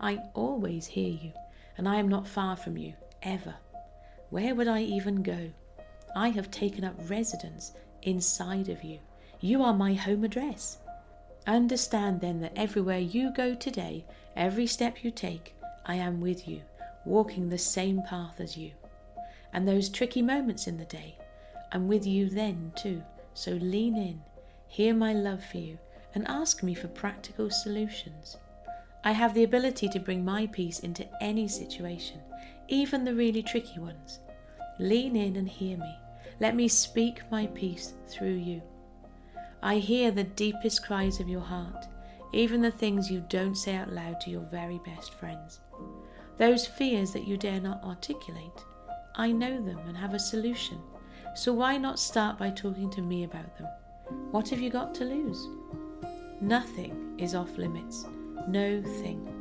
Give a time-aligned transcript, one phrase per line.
[0.00, 1.32] I always hear you,
[1.78, 3.54] and I am not far from you, ever.
[4.30, 5.50] Where would I even go?
[6.14, 7.72] I have taken up residence
[8.02, 8.98] inside of you.
[9.40, 10.78] You are my home address.
[11.46, 16.62] Understand then that everywhere you go today, every step you take, I am with you,
[17.04, 18.72] walking the same path as you.
[19.52, 21.16] And those tricky moments in the day,
[21.72, 23.02] I'm with you then too.
[23.34, 24.22] So lean in,
[24.66, 25.78] hear my love for you,
[26.14, 28.36] and ask me for practical solutions.
[29.06, 32.18] I have the ability to bring my peace into any situation,
[32.66, 34.18] even the really tricky ones.
[34.80, 35.96] Lean in and hear me.
[36.40, 38.60] Let me speak my peace through you.
[39.62, 41.86] I hear the deepest cries of your heart,
[42.32, 45.60] even the things you don't say out loud to your very best friends.
[46.36, 48.64] Those fears that you dare not articulate,
[49.14, 50.80] I know them and have a solution.
[51.36, 53.68] So why not start by talking to me about them?
[54.32, 55.46] What have you got to lose?
[56.40, 58.04] Nothing is off limits
[58.48, 59.32] no thing.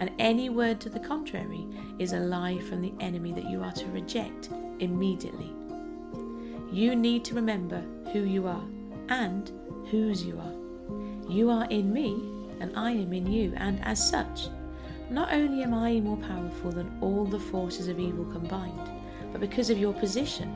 [0.00, 1.66] And any word to the contrary
[1.98, 4.48] is a lie from the enemy that you are to reject
[4.80, 5.52] immediately.
[6.72, 7.82] You need to remember
[8.12, 8.64] who you are
[9.08, 9.50] and
[9.90, 11.30] whose you are.
[11.30, 12.20] You are in me,
[12.60, 14.48] and I am in you, and as such,
[15.10, 18.90] not only am I more powerful than all the forces of evil combined,
[19.30, 20.50] but because of your position,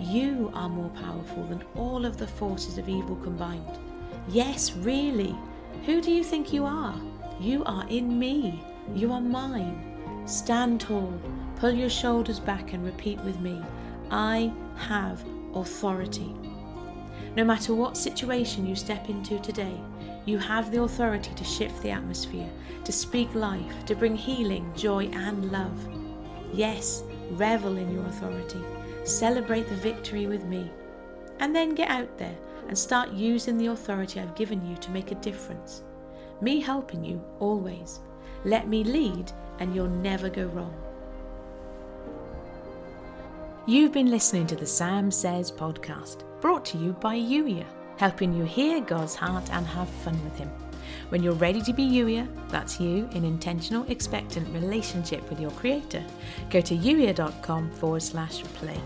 [0.00, 3.78] you are more powerful than all of the forces of evil combined.
[4.28, 5.34] Yes, really.
[5.86, 6.94] Who do you think you are?
[7.40, 8.62] You are in me.
[8.94, 10.26] You are mine.
[10.26, 11.18] Stand tall,
[11.56, 13.62] pull your shoulders back, and repeat with me
[14.10, 15.24] I have
[15.54, 16.34] authority.
[17.36, 19.74] No matter what situation you step into today,
[20.26, 22.50] you have the authority to shift the atmosphere,
[22.84, 25.88] to speak life, to bring healing, joy, and love.
[26.52, 28.60] Yes, revel in your authority.
[29.04, 30.70] Celebrate the victory with me.
[31.38, 32.36] And then get out there
[32.68, 35.84] and start using the authority I've given you to make a difference
[36.42, 38.00] me helping you always.
[38.44, 40.74] Let me lead, and you'll never go wrong.
[43.66, 47.66] You've been listening to the Sam Says podcast, brought to you by Youier,
[47.98, 50.50] helping you hear God's heart and have fun with Him.
[51.10, 56.02] When you're ready to be Youier, that's you in intentional, expectant relationship with your Creator,
[56.48, 58.80] go to youier.com forward slash play.